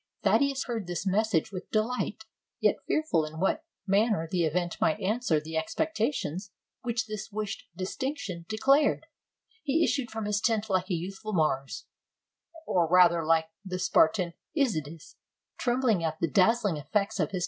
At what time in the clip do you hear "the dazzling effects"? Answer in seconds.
16.19-16.87